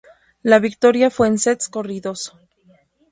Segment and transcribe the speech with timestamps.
[0.41, 2.33] La victoria fue en sets corridos.